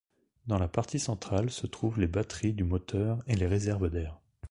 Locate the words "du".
2.53-2.63